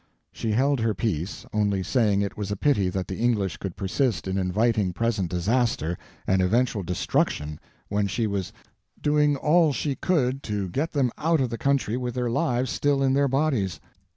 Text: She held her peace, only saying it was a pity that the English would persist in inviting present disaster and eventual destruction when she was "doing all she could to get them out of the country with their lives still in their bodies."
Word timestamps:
She 0.31 0.49
held 0.53 0.79
her 0.79 0.95
peace, 0.95 1.45
only 1.53 1.83
saying 1.83 2.23
it 2.23 2.35
was 2.35 2.49
a 2.49 2.55
pity 2.55 2.89
that 2.89 3.07
the 3.07 3.19
English 3.19 3.59
would 3.61 3.75
persist 3.75 4.27
in 4.27 4.35
inviting 4.35 4.93
present 4.93 5.29
disaster 5.29 5.95
and 6.25 6.41
eventual 6.41 6.81
destruction 6.81 7.59
when 7.87 8.07
she 8.07 8.25
was 8.25 8.51
"doing 8.99 9.35
all 9.35 9.71
she 9.73 9.93
could 9.93 10.41
to 10.41 10.69
get 10.69 10.93
them 10.93 11.11
out 11.19 11.39
of 11.39 11.51
the 11.51 11.57
country 11.59 11.97
with 11.97 12.15
their 12.15 12.31
lives 12.31 12.71
still 12.71 13.03
in 13.03 13.13
their 13.13 13.27
bodies." 13.27 13.79